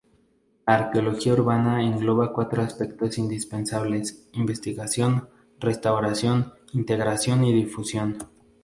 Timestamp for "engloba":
1.85-2.33